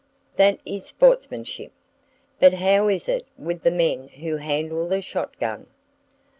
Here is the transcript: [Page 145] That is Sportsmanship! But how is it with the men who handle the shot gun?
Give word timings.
[Page 0.35 0.53
145] 0.65 0.65
That 0.65 0.73
is 0.75 0.85
Sportsmanship! 0.87 1.71
But 2.39 2.53
how 2.53 2.87
is 2.87 3.07
it 3.07 3.27
with 3.37 3.61
the 3.61 3.69
men 3.69 4.07
who 4.07 4.37
handle 4.37 4.87
the 4.87 4.99
shot 4.99 5.39
gun? 5.39 5.67